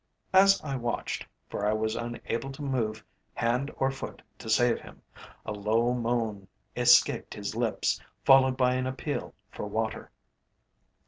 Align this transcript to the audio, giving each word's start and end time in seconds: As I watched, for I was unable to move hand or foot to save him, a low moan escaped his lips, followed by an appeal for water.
As 0.33 0.59
I 0.63 0.75
watched, 0.77 1.27
for 1.47 1.63
I 1.63 1.73
was 1.73 1.95
unable 1.95 2.51
to 2.53 2.63
move 2.63 3.03
hand 3.35 3.69
or 3.77 3.91
foot 3.91 4.23
to 4.39 4.49
save 4.49 4.79
him, 4.79 5.03
a 5.45 5.51
low 5.51 5.93
moan 5.93 6.47
escaped 6.75 7.35
his 7.35 7.53
lips, 7.55 8.01
followed 8.25 8.57
by 8.57 8.73
an 8.73 8.87
appeal 8.87 9.35
for 9.51 9.67
water. 9.67 10.09